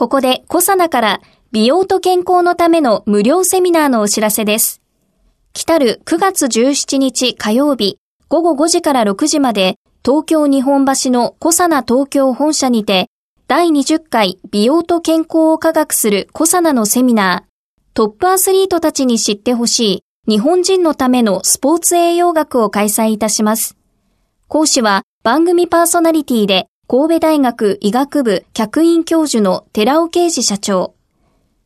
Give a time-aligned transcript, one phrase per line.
[0.00, 1.20] ここでコサナから
[1.52, 4.80] 美容と健康のための無料セミナーのお知らせです
[5.52, 13.10] 来る9月17日火曜日午後5時から6時まで東京日本橋のコサナ東京本社にて
[13.46, 17.50] 第20回美容と健康を科学するコサナのセミナー
[17.92, 23.76] トップアスリートたちに知ってほしい日本人のためのスポーツ栄養学を開催いたします。
[24.48, 30.96] 講師は番組パーソナリティで神戸大学医学部客員教授の寺尾啓二社長。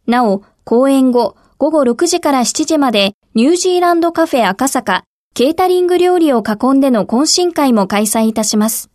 [0.06, 8.90] なお、講演後午後6時から7時までニュージーランドカフェ赤坂ケータリング料理を囲んでの懇親会も開催いたします。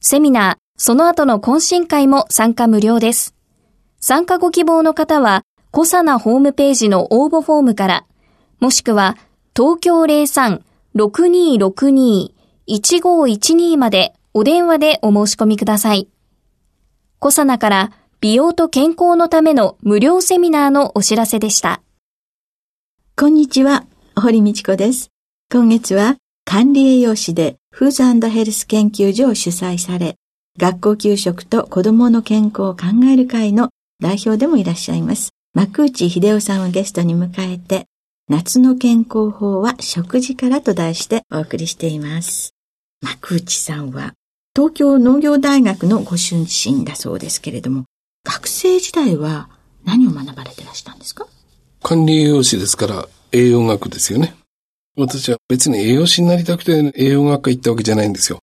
[0.00, 3.36] セミナー、その後の懇親会も参加無料です。
[4.00, 8.04] 参加ご希望の方は、コサナホームページの応募フォームから、
[8.58, 9.16] もしくは、
[9.54, 10.02] 東京
[10.96, 16.08] 03-6262-1512までお電話でお申し込みください。
[17.18, 21.82] コサナから美容と健康のための無料セミナーのお知らせでした。
[23.14, 23.84] こんにちは、
[24.16, 25.10] 堀道子です。
[25.52, 26.16] 今月は
[26.46, 30.16] 管理栄養士でフーズヘルス研究所を主催され、
[30.58, 33.68] 学校給食と子供の健康を考える会の
[34.00, 35.32] 代表でもいらっしゃいます。
[35.52, 37.84] 幕内秀夫さんをゲストに迎えて、
[38.30, 42.54] 夏の健康法は食事からと題してお送りしています。
[43.02, 44.14] 幕内さんは
[44.54, 47.84] 東京農業大学のご出身だそうですけれども、
[48.24, 49.48] 学生時代は
[49.84, 51.26] 何を学ばれてらしたんですか？
[51.82, 54.34] 管理栄養士ですから栄養学ですよね。
[54.96, 58.40] 私は別に栄養士になりたくて栄養学科行ったわけじゃないんですよ。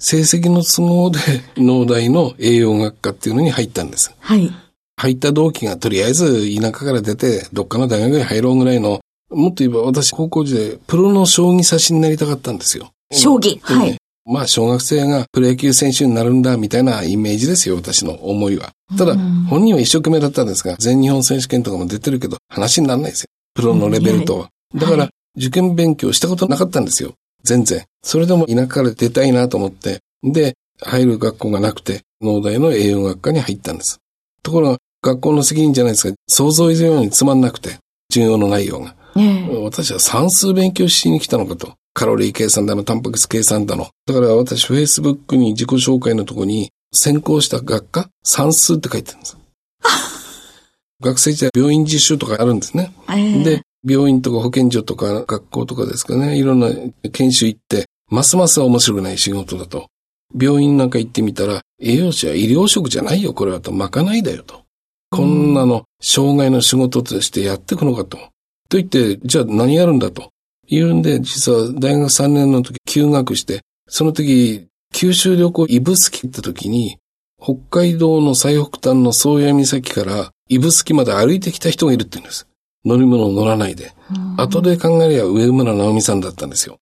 [0.00, 1.18] 成績の都合で
[1.56, 4.12] 農大の栄養学科っていうのに入ったんです。
[4.18, 4.50] はい。
[4.96, 9.00] 入った動機がとりあえず田舎から出てどっかの大学に入ろうぐらいの、
[9.30, 12.90] もっと言えば私高校時代プロの将棋指しになりたかったんですよ。
[13.12, 13.96] 将棋、はい。
[14.26, 18.72] まあ小学生がプロ野球選手になるんだみたいなイメージですよ、私の思いは。
[18.96, 19.16] ただ、
[19.48, 23.26] 本人は一生懸命だったんですが、全日本選手権とかも出てるけど話にならないですよ。
[23.54, 24.48] プロのレベルとは。
[24.74, 27.14] だから、受験勉強したことなかったんですよ。
[27.42, 27.84] 全然。
[28.02, 33.98] それでも田舎から出たいなと思って、で、入る学校がなくて、農大の栄養学科に入ったんです。
[34.42, 37.78] ところが、学校の責任じゃないですか、想像以上につまんなくて、
[38.10, 38.96] 授業の内容が。
[39.62, 41.74] 私は算数勉強しに来たのかと。
[41.94, 43.88] カロリー計算だの、タンパク質計算だの。
[44.06, 49.38] だから私、フェイスブックに自己紹介のとこに、専攻した学科算数って書いてるんです。
[51.00, 52.92] 学生時代病院実習とかあるんですね。
[53.08, 56.70] えー、で、病院とか保健所とか学校とかですかね、いろんな
[57.12, 59.86] 研修行って、ますます面白くない仕事だと。
[60.38, 63.70] 病院なんか行ってみたら、栄養士は医療職じゃないよ、これはと。
[63.72, 64.62] まかないだよと。
[65.10, 68.16] こんなの、障害の仕事としてやっていくのかと。
[68.68, 70.30] と言って、じゃあ何やるんだと。
[70.68, 76.98] 言うんで、実は大学3年の時休学して、その時、九州旅行、指宿行った時に、
[77.42, 82.46] 北海道の最北端の宗谷岬から指宿まで歩いてきた人がいるって言うんです。
[82.84, 83.92] 乗り物を乗らないで。
[84.36, 86.78] 後で考えりゃ上村直美さんだったんですよ。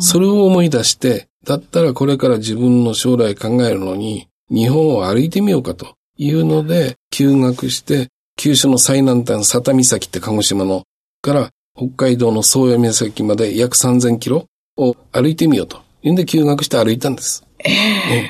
[0.00, 10.82] それを思い出して、だったらこれから自分の将来考えるのに、日本を歩いてみようかというので、休学して、九州の最南端、佐多岬って鹿児島の、
[11.22, 14.46] から北海道の宗谷岬まで約3000キロ
[14.76, 15.82] を歩いてみようと。
[16.02, 17.44] いうんで休学して歩いたんです。
[17.58, 18.26] えー、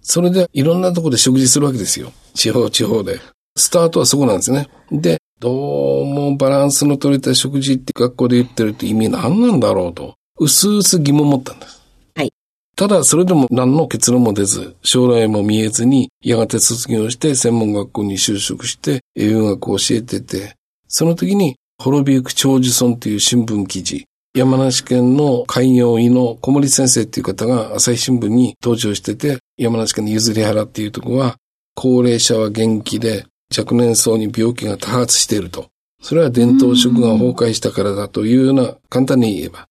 [0.00, 2.12] それでいろんなとこで食事するわけですよ。
[2.34, 3.20] 地方地方で。
[3.56, 4.68] スタートはそこなんですね。
[4.90, 11.82] で、どうもバランスの取れた食事って学校で言ってるって意味何なんだろうと、うすうす疑問を持ったんです。
[12.16, 12.32] はい。
[12.76, 20.56] ただ、それでも何の結論も出ず、将来も見えずに、やがて卒業して専門学校に就職して、栄養学を教えてて、
[20.88, 24.04] その時に、滅びゆく長寿村っていう新聞記事、
[24.34, 31.36] 山梨県の開業医の小森先生っていう方が朝日新聞に登場してて、山梨県の譲り原っていうところは、
[31.74, 33.24] 高齢者は元気で、
[33.56, 35.68] 若年層に病気が多発していると。
[36.02, 39.66] それは伝統食が崩壊したからだというような、簡単に言えば。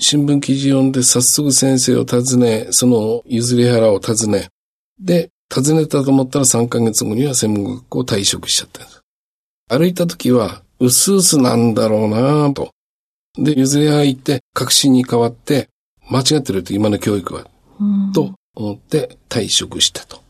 [0.00, 4.48] 新聞記事読んで早速先生を訪ね、その譲り原を訪ね、
[5.00, 9.02] で、訪ねたと思ったら3ヶ月後には専門学校を退職しちゃったんです。
[9.68, 12.70] 歩いた時は、うすうすなんだろうなと。
[13.36, 15.68] で、譲り原行って確信に変わって、
[16.10, 17.46] 間違ってると今の教育は、
[18.14, 20.22] と思って退職したと。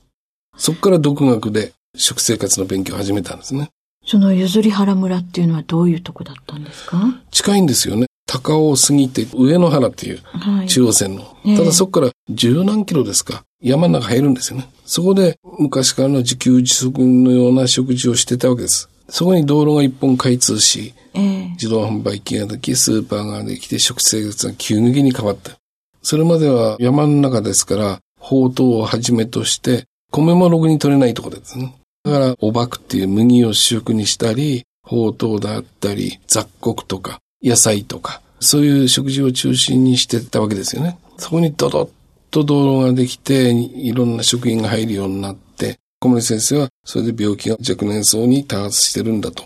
[0.57, 3.71] そこから独学で食生活の勉強を始めたんですね。
[4.05, 7.21] その譲り原村っていうのはどういうとこだったんですか？
[7.31, 8.07] 近いんですよね。
[8.27, 10.21] 高尾を過ぎて上野原っていう
[10.67, 11.23] 中央線の。
[11.23, 13.43] はい、ただそこから十何キロですか。
[13.61, 14.69] 山の中入るんですよね。
[14.85, 18.89] そこで昔からの自給自足のような食事をしてたわけです。
[19.11, 25.53] そこに道路が一本開通し、えー、自動販売機ができ、スーパーができて食生活が急激に変わった。
[26.03, 31.75] それまでは山の中ですから、宝刀をはじめとして、米もろくに取れないところですね。
[32.05, 40.99] だから、おばくっていう麦を主食にしたり、宝刀であったり、雑穀とか、野菜とか、そういう食事を中心にしてたわけですよね。
[41.19, 41.89] そこにドドッ
[42.31, 45.48] と道路ができて、いろんな食品が入るようになって、
[46.01, 49.45] 小森先生はそれで病気が若年層に多発してるんだと。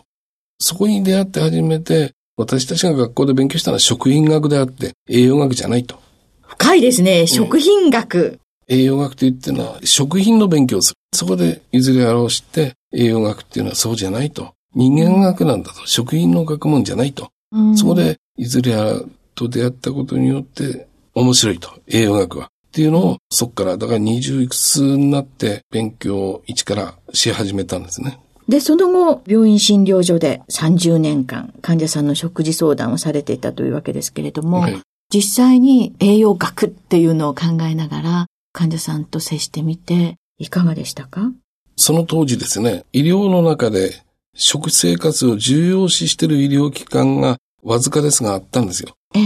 [0.59, 5.99] そこに出会って初めて、私たちが学校で勉強したのは食品学であって、栄養学じゃないと。
[6.43, 7.27] 深いですね。
[7.27, 8.39] 食品学。
[8.69, 10.97] 栄養学と言ってるのは食品の勉強をする。
[11.15, 14.53] そこで譲り表して、栄養学っていうのはそうじゃないと。
[14.75, 15.87] 人間学なんだと。
[15.87, 17.31] 食品の学問じゃないと。
[17.77, 19.01] そこで譲り原
[19.35, 21.71] と出会ったことによって面白いと。
[21.87, 22.51] 栄養学は。
[22.73, 28.19] っていうのを、そっから、だから二十いくつになって勉強を一からし始めたんですね。
[28.49, 34.81] で、その後、病院診療所で30年間、患者さんの食事相談をされていたというわけですけれども、はい、
[35.15, 41.31] 実際に栄養学っていうのを考えながら、患者さんと接してみて、いかがでしたか？
[41.77, 44.03] その当時ですね、医療の中で
[44.35, 48.95] 食生活を重要視している医療機関がわずかですがあったんですよ。
[49.15, 49.23] ええ、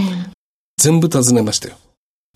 [0.76, 1.76] 全部尋ねましたよ。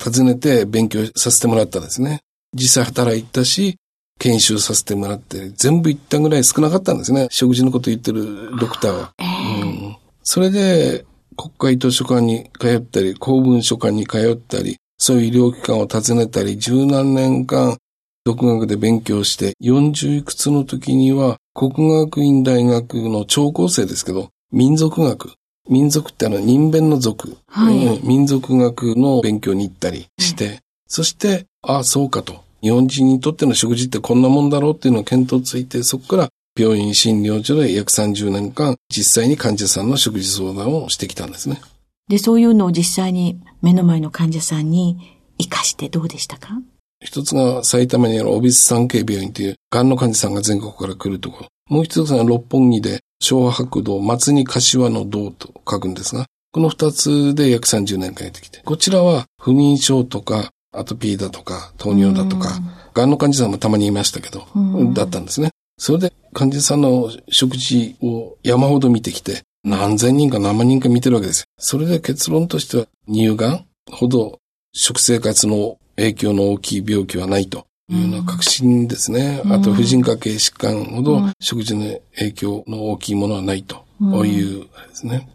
[0.02, 2.20] 訪ねて勉強させてもらったんですね。
[2.54, 3.76] 実際働いたし、
[4.18, 7.28] 研修させてもらって、全部行ったぐらい少なかったんですね。
[7.30, 9.12] 食事のこと言ってるドクターは。
[9.18, 11.04] えー、うん、それで、
[11.36, 17.78] 国会図書館に通ったり、公文書館に通ったり、そういう医療機関を訪ねたり、十何年間、
[18.26, 25.32] 独学で勉強して、40いくつの時には、国学院大学の超高生ですけど、民族学、
[25.68, 32.42] 民族ってあの人弁の族、はい、民族学の勉強に行ったりして、そして、ああ、そうかと。
[32.62, 36.28] 日本人にとっての食事ってこんなもんだろうっていうのを検討ついて、そこから
[36.58, 41.60] 病院診療所で約30年間、実際に患者さんの食事相談をしてきたんですね。
[42.08, 46.60] で、そういうのを実際に目の前の患者さんに活かしてどうでしたか？
[47.02, 51.48] 一つが埼玉にあるオビス産経病院という、癌の患者さんが全国から来るところ。
[51.68, 62.60] もう一つが六本木で昭和白道、松に柏の道と書くんですが、この二つで約30年間やってきて、こちらは不妊症とか、アトピーだとか、糖尿だとか、
[62.94, 64.46] 癌の患者さんもたまにいましたけど、
[64.94, 65.50] だったんですね。
[65.78, 71.46] それで患者さんの食事を山ほど見てきて、何千人か何万人か見てるわけですよ。
[71.58, 74.38] それで結論としては、乳がんほど
[74.72, 77.66] 食生活の影響の大きい病気はないと。
[77.90, 79.42] いうような確信ですね。
[79.46, 83.84] あと、婦人科系疾患ほど食事の影響の大きいものはないと
[84.24, 85.28] いうですね。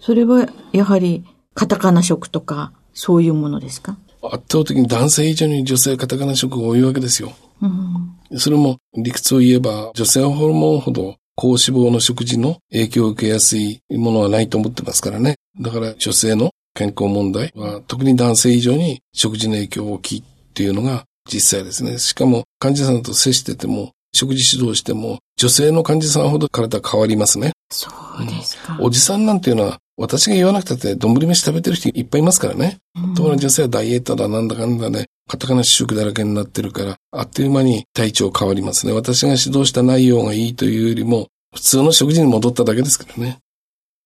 [0.00, 1.24] それは、やはり、
[1.54, 3.96] カタカナ食とか、そういうものですか？
[4.22, 7.32] 圧倒的に男性以上に女性カタカナ食が多いわけですよ。
[7.60, 15.36] うん、それも理屈を言えば、女性ホルモンほど高脂肪の食事の影響を受けやすいものはないと思ってますからね。
[15.60, 20.22] だから女性の健康問題は特に男性以上に食事の影響大きいっ
[20.54, 21.98] ていうのが実際ですね。
[21.98, 27.52] しかも患者さんと接してても、食事指導しても、女性の患者さんほど体変わりますね。
[27.70, 27.90] そ
[28.22, 32.78] うですか、うん、おじさんなんていうのは、私が言わなくたって、丼飯食べてる人いっぱいいますからね。
[32.96, 38.92] うん、ところが女性はダイエットだなんだかんだね、カタカナ主食だらけになってるから、あっという間に体調変わりますね。
[38.92, 43.38] 私が指導した内容がいいというよりも、普通の食事に戻っただけですからね。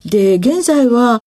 [0.04, 1.20] で、現在は、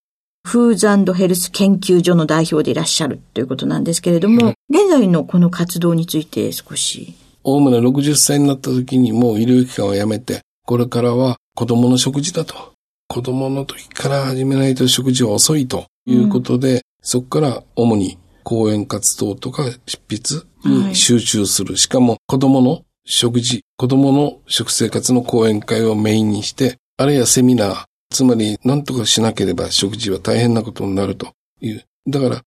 [0.44, 7.14] フーズヘルス研究所の代表でいらっしゃるということなんですけれども、現在のこの活動について少し。
[7.44, 12.74] 大村60歳になった時にもう医療機関を辞めて、これからは子供の食事だと。
[13.08, 21.74] 子供の時から始めないと食事は遅いということで、うん、そこから主に講演活動とか執筆に集中する。
[21.74, 31.86] はい、しかも子供の食事、子供の食生活の講演会をメインにして、あるいはセミナー、つまり何とかしなければ食事は大変なことになるという。
[32.08, 32.42] だから、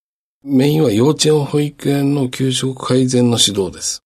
[0.45, 4.03] メインは幼稚園保育園の給食改善の指導です。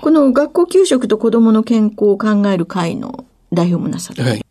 [0.00, 4.22] この学校給食と子供の健康を考える会の代表もなさる。
[4.22, 4.44] はい。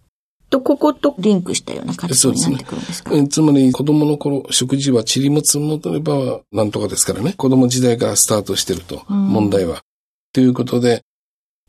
[0.52, 7.34] と、こことリンクしたような活動になってくるんですか、ね、つまり子供の頃、食事は塵も積もとればなんとかですからね。
[7.34, 9.82] 子供時代からスタートしてると、問題は。
[10.34, 11.02] ということで、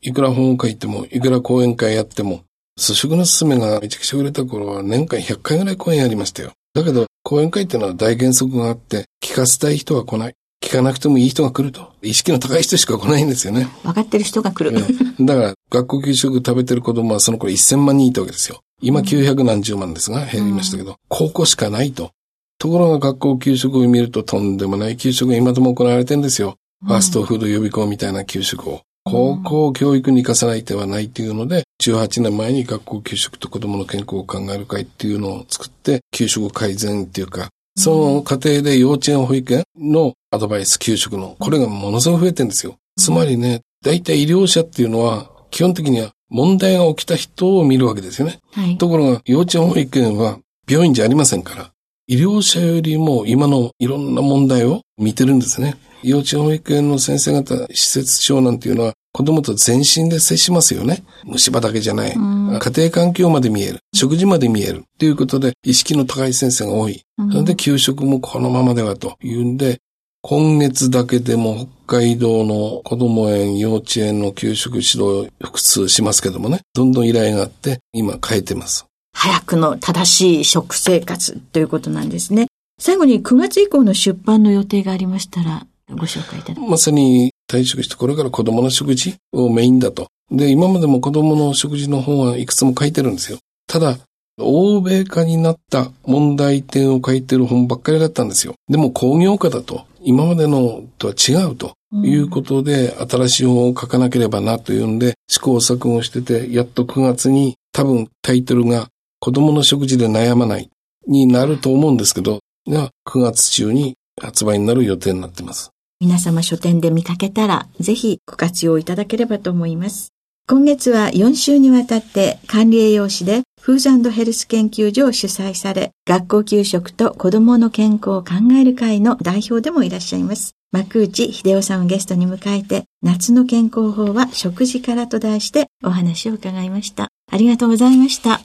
[0.03, 2.43] いくら本を書いても、いくら講演会やっても、
[2.79, 6.53] 寿食のすすめがめちゃくちゃ売れた頃は年間100回ぐらい講演やりましたよ。
[6.75, 10.35] だけど、講演会っていうのは大原則があって、聞かせたい人は来ない。
[10.63, 11.93] 聞かなくてもいい人が来ると。
[12.03, 13.69] 意識の高い人しか来ないんですよね。
[13.83, 14.77] 分かってる人が来る。
[15.21, 18.61] だから、学校給食食べてる子供はその頃1000万人いたわけですよ。
[18.83, 22.13] 今900何十万ですが、減りましたけど、高校しかないと。
[22.59, 26.57] ところが学校給食を見るととんでもない給食が今でも行われてるんですよ。
[26.87, 28.83] ファストフード予備校みたいな給食を。
[29.05, 42.77] 高校教育に生かさない手はないっていうので、18年前に学校給食と子供の健康を考える会っていうのを作って、給食改善っていうか、その過程で幼稚園保育園のアドバイス給食の、これがものすごく増えてるんですよ。
[42.99, 48.39] つまりね、大体医療者っていうのは、基本的には問題が起きた人を見るわけですよね。
[48.53, 50.39] はい、ところが、幼稚園保育園は
[50.69, 51.71] 病院じゃありませんから、
[52.11, 55.77] 医療者よりも今のいろんな問題を見てるんですね。
[56.03, 61.05] 幼稚園保育園の先生方、施設長なんていうのは、子供と全身で接しますよね。
[61.25, 62.11] 虫歯だけじゃない。
[62.11, 63.79] 家庭環境まで見える。
[63.95, 64.83] 食事まで見える。
[64.99, 67.01] ということで、意識の高い先生が多い。
[67.31, 69.79] それで給食もこのままではというんで、
[70.23, 78.90] 今月だけでも北海道の子供園、幼稚園の給食指導複数しますけどもね、どんどん依頼があって今変えてます。
[79.13, 82.47] 早くの正しい食生活ということなんですね。
[82.79, 86.71] 最後に9月以降の出版の予定がありましたらご紹介いただきます。
[86.71, 90.09] まさに退職してこれから子供の食事をメインだと。
[90.31, 93.39] で、今までも子供の食事の本はいくつも書いてるんですよ。
[93.67, 93.99] ただ、
[94.39, 98.55] 欧米化になった問題点を書いてる本ばっかりだったんですよ。
[98.69, 108.89] でも工業化だと、今までのとは違うということで、うん、新しい本を書かなければなというんで、試行錯誤してて、やっと9月に多分タイトルが
[109.21, 110.71] 子供の食事で悩まない
[111.07, 115.71] になると思うんですけど、が9月中に発売になる予定になっています。
[116.01, 120.15] 皆様書店で見かけたら、ぜひご活用いただければと思います。
[120.49, 130.55] 今月は4週にわたって管理栄養士でフーズヘルス研究所を主催され、学校給食と子供の健康を考える会の代表でもいらっしゃいます。
[130.73, 137.09] 幕内秀夫さんをゲストに迎えて、夏の健康法は食事からと題してお話を伺いました。
[137.31, 138.41] ありがとうございました。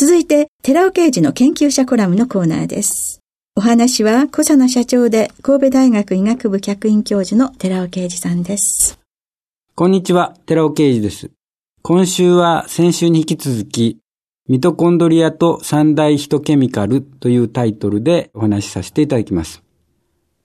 [0.00, 3.20] 続いて、寺尾刑事の研究者コラムのコーナーです。
[3.54, 8.98] お話は、小佐奈社長で神戸大学医学部客員教授の寺尾啓二さんです。
[9.74, 11.30] こんにちは、寺尾啓二です。
[11.82, 13.98] 今週は先週に引き続き、
[14.48, 19.62] ミトコンドリアと三大ヒトケミカルというタイトルでお話しさせていただきます。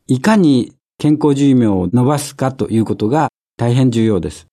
[0.08, 4.48] いかに健康寿命を伸ばすかということが大変重要です。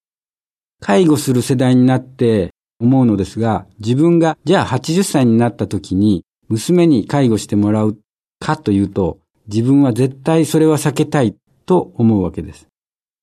[0.79, 2.51] 介護する世代になって
[2.83, 7.97] 思うのですが、自分がじゃあ80歳になった時に娘に介護してもらう
[8.39, 11.35] かというと、自分は絶対それは避けたい
[11.65, 12.67] と思うわけです。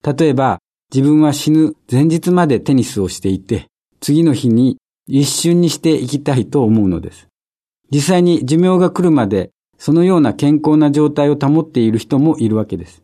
[0.02, 0.58] 例えば、
[0.92, 3.66] 自分は死ぬ前日までテニスをしていて、
[4.00, 7.28] 次の日に一瞬にして生きたいと思うのです。
[7.92, 13.02] 実際に寿命が来るまで、そのような健康な状態を保っている人もいるわけです。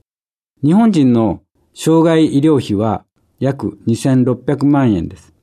[0.65, 1.43] 日本人の
[1.75, 3.05] 障害医療費は
[3.41, 5.36] 約2600万円です。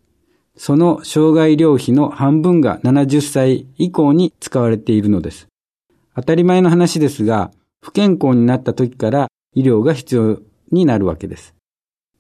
[0.58, 5.48] その障害医療費の半分が70歳以降に使われているのです。
[6.16, 10.40] 当たり前の話ですが、不健康になった時から医療が必要
[10.72, 11.56] になるわけです。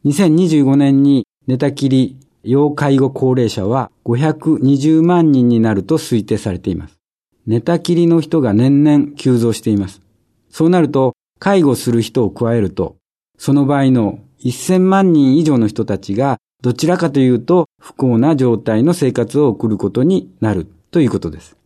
[0.05, 6.97] 2025年に寝たきり要介護高齢者は520万人になると推定されています。
[7.45, 10.01] 寝たきりの人が年々急増しています。
[10.49, 12.95] そうなると、介護する人を加えると、
[13.37, 21.57] その場合の1000万人以上の人たちがどちらかというと不幸な状態の生活を送ることになるということです。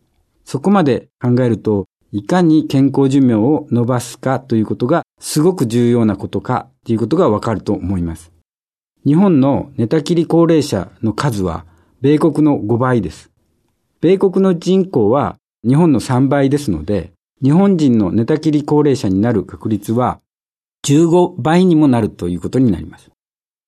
[0.44, 8.32] そこまで考えるといかに健康寿命を伸ばすかということがすごく重要なことかということがわかると思います。
[9.06, 11.64] 日本の寝たきり高齢者の数は
[12.00, 13.30] 米国の5倍です。
[14.00, 17.12] 米国の人口は日本の3倍ですので、
[17.44, 20.18] 日本人の寝たきり高齢者になる確率は
[20.84, 23.08] 15倍にもなるということになります。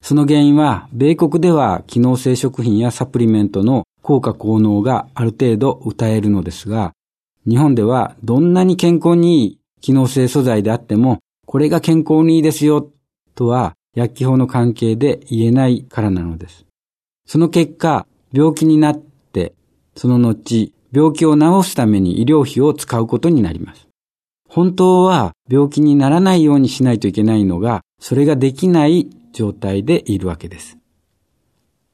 [0.03, 6.93] その原因は、米国では機能性食品やサプリメントの効果効能がある程度歌えるのですが、
[7.47, 12.91] 日本ではどんなに健康にいい機能性素材であっても、これが健康にいいですよ、
[13.35, 16.65] とは薬機法の関係で言えないからなのです。
[17.27, 19.55] その結果、病気になって、
[19.97, 23.89] その後、病気を治すために医療費を使うことになります。
[24.49, 30.79] 本当は病気にならないようにしないといけないのが、それができない状態でいるわけです。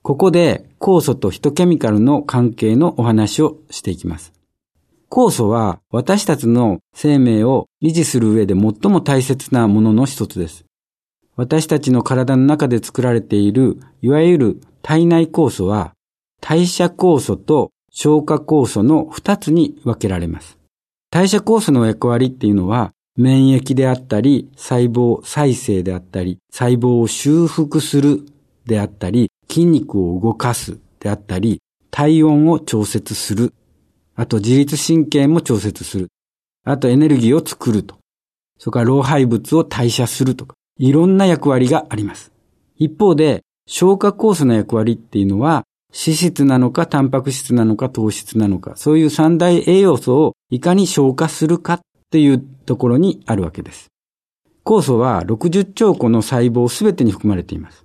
[0.02, 4.32] ここで酵素とヒトケミカルの関係のお話をしていきます。
[5.10, 10.64] 酵素は私たちの生命を維持する上で最も大切なものの一つです。
[11.36, 15.92] 私たちの体の中で作られている、いわゆる体内酵素は、
[16.40, 20.58] 代謝酵素と消化酵素の二つに分けられます。
[21.10, 28.26] 代謝酵素の役割っていうのは、免疫であったり、細胞再生であったり、細胞を修復する
[28.66, 33.54] であったり、筋肉を動かすであったり、体温を調節する。
[34.14, 36.08] あと自律神経も調節する。
[36.64, 37.96] あとエネルギーを作ると。
[38.58, 42.32] それから老廃物を代謝するとか、いろんな役割があります。
[42.76, 53.88] 一方で、消化酵素の役割っていうのは、脂質なのか、タンパク質なのか、糖質なのか、そういう三大栄養素をいかに消化するかっっていうところにあるわけです。
[54.64, 57.84] 酵素は60兆個の細胞すべてに含まれています。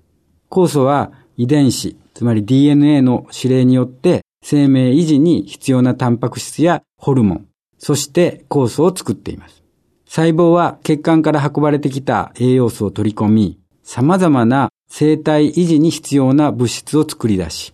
[0.49, 7.47] 酵素は遺伝子、つまり DNA の指令によって生命維持に必要なタンパク質やホルモン、
[7.77, 9.63] そして酵素を作っています。
[10.05, 17.73] 細胞は血管から運ばれてきた栄養素を取り込み、様々な生体維持に必要な物質を作り出し、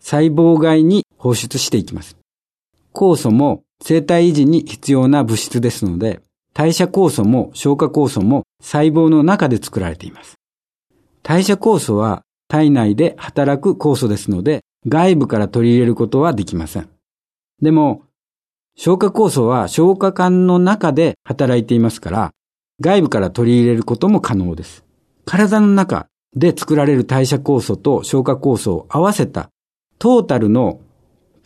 [0.00, 2.16] 細胞外に放出していきます。
[2.94, 6.20] 酵素も生体維持に必要な物質ですので、
[6.54, 10.34] 代謝酵素も消化酵素も細胞の中で作られています。
[11.22, 16.88] 代謝酵素は体内で働く酵素ですので、外部から取り入れることはできません。
[17.60, 18.02] でも、
[18.76, 22.30] 消化酵素は消化管の中で働いていますから、
[22.80, 24.84] 外部から取り入れることも可能です。
[25.24, 26.06] 体の中
[26.36, 29.50] で作られる代謝酵素と消化酵素を合わせた
[29.98, 30.80] トータルの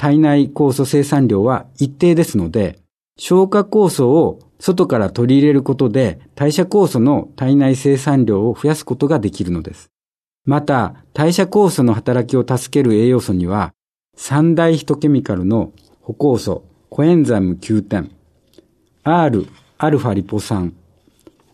[0.03, 2.81] 体内酵素生産量は一定ですので、
[3.17, 9.91] 消化酵素を外から取り入れることで代謝酵素の体内生産量を増やすことができるのです。
[10.45, 13.75] また、代謝酵素の働きを助ける栄養素には、
[14.17, 18.11] 三大ヒトケミカルの補酵素、コエンザイム9点、
[19.05, 19.47] R、
[19.79, 20.75] アルファリポ酸、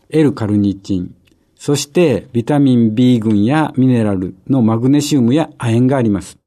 [0.09, 1.13] L カルニチン、
[1.55, 6.38] そしてビタミン B 群やミネラルのマグネシウムや亜鉛があります。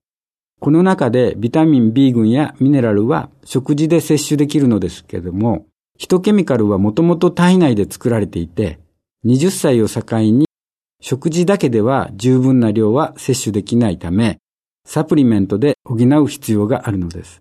[0.63, 5.67] この中でビタミン B 群やミネラルは食事で摂取できるのですけれども、
[5.99, 8.79] ヒトケミカルはもともと体内で作られていて、
[9.27, 10.47] 20歳を境に
[11.01, 14.39] 食事だけでは十分な量は摂取できないため、
[14.87, 17.41] サプリメントで補う必要があるのです。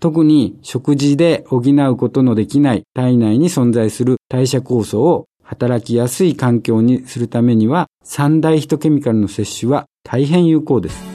[0.00, 11.13] 特に食事で補うことのできない体内に存在する代謝酵素を働きやすい環境にするためには三大ヒトケミカルの摂取は大変有効です。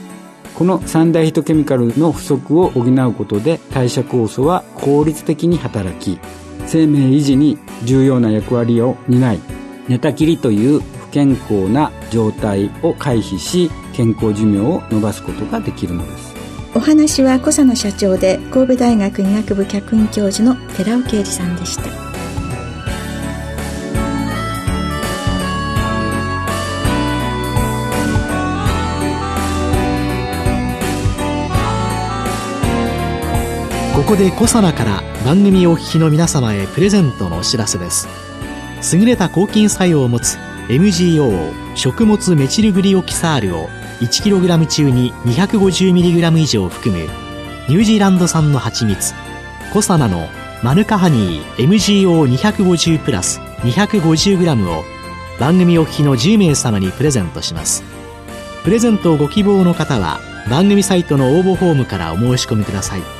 [0.54, 6.18] この三大ヒトケミカルの不足を補うことで代謝酵素は効率的に働き、
[6.66, 9.40] 生命維持に重要な役割を担い、
[9.88, 16.30] 寝たきりという不健康な状態を回避し、健康寿命を伸ばすことができるのです。
[16.74, 22.09] お話は小佐野社長で神戸大学医学部客員教授の寺尾啓二さんでした
[34.10, 38.08] ここでコサナから番組お聞きの皆様へプレゼントのお知らせです。
[38.92, 43.68] 優れた抗菌作用を持つ MGO 食物メチルグリオキサールを
[44.00, 47.04] 1kg 中に 250mg 以上含む
[47.68, 49.14] ニュージーランド産の蜂蜜。
[49.72, 50.26] コサナの
[50.64, 54.82] マヌカハニー MGO250 プラス 250g を
[55.38, 57.84] 番組お聞きの10名様にプレゼントします。
[58.64, 60.18] プレゼントをご希望の方は
[60.50, 63.19] 番組サイトの応募フォームからお申し込みください。